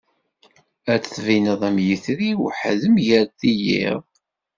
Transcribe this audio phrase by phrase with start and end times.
[0.93, 4.03] Ad d-tbineḍ am yetri, weḥd-m gar teyyiḍ.